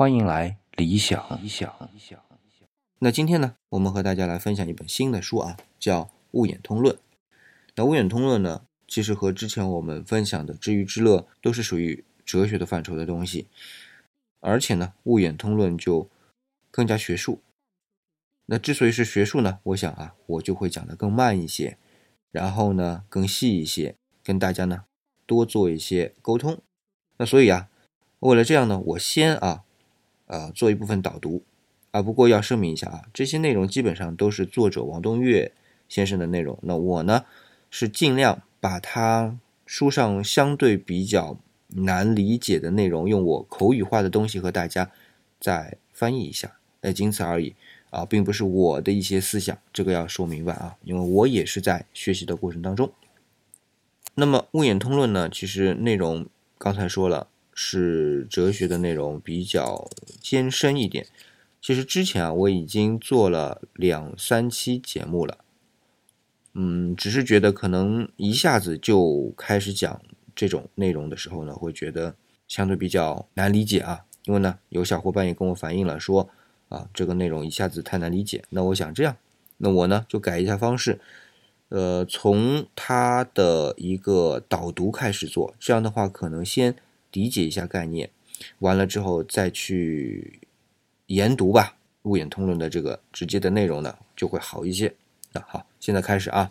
[0.00, 1.38] 欢迎来理想。
[1.42, 1.74] 理想。
[3.00, 6.96] 那今天呢，我们和大家来分享一本新的书啊，叫《物演通论》。
[7.74, 13.48] 那《物演通论》呢，其实和之前我们分享的《知鱼之乐》都是属于哲学的范畴的东西，
[14.40, 16.08] 而且呢，《物演通论》就
[16.70, 17.42] 更加学术。
[18.46, 21.76] 那之所以是学术呢，我想啊，我就会讲的更慢一些，
[22.30, 24.84] 然后呢，更细一些，跟大家呢
[25.26, 26.62] 多做一些沟通。
[27.18, 27.68] 那所以啊，
[28.20, 29.64] 为了这样呢，我先啊。
[30.30, 31.42] 呃，做一部分导读
[31.90, 35.50] 啊，不过要声明一下啊，这些内容基本上都是作者王东岳
[35.88, 36.56] 先生的内容。
[36.62, 37.24] 那我呢，
[37.68, 41.36] 是尽量把他书上相对比较
[41.70, 44.92] 难理解的内容，用我口语化的东西和大家
[45.40, 47.56] 再翻译一下，呃，仅此而已
[47.90, 52.92] 啊，并不是我的一些思想，这个要说明白啊，因为我也是在学习的过程当中。
[54.14, 57.26] 那么《物演通论》呢，其实内容刚才说了。
[57.62, 61.06] 是哲学的内容比较艰深一点。
[61.60, 65.36] 其实之前啊，我已经做了两三期节目了。
[66.54, 70.00] 嗯，只是觉得可能一下子就开始讲
[70.34, 72.14] 这种内容的时候呢，会觉得
[72.48, 74.06] 相对比较难理解啊。
[74.24, 76.30] 因为呢，有小伙伴也跟我反映了说，
[76.70, 78.42] 啊，这个内容一下子太难理解。
[78.48, 79.18] 那我想这样，
[79.58, 80.98] 那我呢就改一下方式，
[81.68, 85.54] 呃，从它的一个导读开始做。
[85.60, 86.74] 这样的话，可能先。
[87.12, 88.10] 理解一下概念，
[88.60, 90.40] 完了之后再去
[91.06, 91.76] 研读吧。
[92.04, 94.94] 物演通论的这个直接的内容呢，就会好一些。
[95.32, 96.50] 那好，现在开始啊。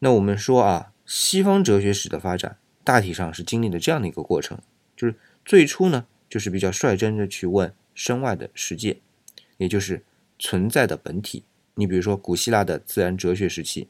[0.00, 4.58] 那我们说啊，西方哲学史的发展大体上是经历了这样的一个过程，
[4.96, 8.98] 就是最初呢，就是比较率真的去问身外的世界，
[9.58, 10.02] 也就是
[10.40, 11.44] 存在的本体。
[11.76, 13.86] 你比如说古希腊的自然哲学时期，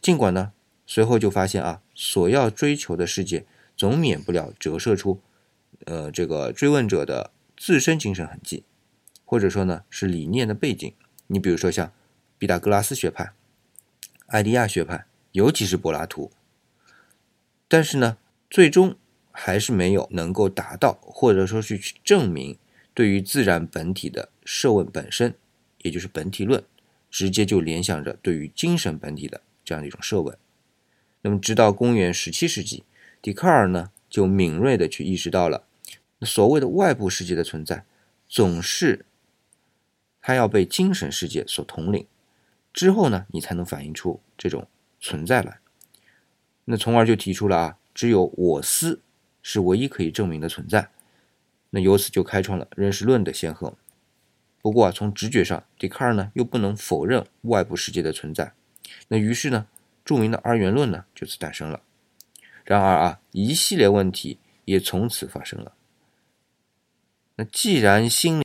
[0.00, 0.52] 尽管呢，
[0.86, 3.44] 随后就发现啊，所要追求的世界。
[3.76, 5.20] 总免不了折射出，
[5.84, 8.64] 呃，这个追问者的自身精神痕迹，
[9.24, 10.90] 或者说呢是理念的背景。
[11.26, 11.92] 你比如说像
[12.38, 13.32] 毕达哥拉斯学派、
[14.28, 16.32] 艾利亚学派，尤其是柏拉图。
[17.68, 18.16] 但是呢，
[18.48, 18.96] 最终
[19.30, 22.56] 还是没有能够达到，或者说是去证明
[22.94, 25.34] 对于自然本体的设问本身，
[25.82, 26.64] 也就是本体论，
[27.10, 30.38] 直接就联想着对于精神本体的这样的一种设问。
[31.20, 32.84] 那么，直到公元十七世纪。
[33.26, 35.64] 笛卡尔呢，就敏锐的去意识到了，
[36.20, 37.84] 所谓的外部世界的存在，
[38.28, 39.04] 总是
[40.22, 42.06] 他要被精神世界所统领，
[42.72, 44.68] 之后呢，你才能反映出这种
[45.00, 45.58] 存在来。
[46.66, 49.00] 那从而就提出了啊，只有我思
[49.42, 50.90] 是唯一可以证明的存在。
[51.70, 53.76] 那由此就开创了认识论的先河。
[54.62, 58.52] 不过啊，从直觉上，笛卡尔呢又不能否认外部世界的存在。
[59.08, 59.66] 那于是呢，
[60.04, 61.82] 著名的二元论呢就此诞生了。
[62.66, 65.72] 然而啊，一系列问题也从此发生了。
[67.36, 68.34] 那既然心